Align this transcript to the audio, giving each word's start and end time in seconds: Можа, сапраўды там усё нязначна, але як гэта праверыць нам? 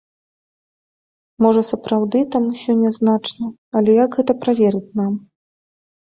Можа, 1.45 1.61
сапраўды 1.71 2.19
там 2.35 2.43
усё 2.51 2.71
нязначна, 2.83 3.45
але 3.81 3.91
як 4.03 4.11
гэта 4.21 4.31
праверыць 4.47 4.93
нам? 5.01 5.13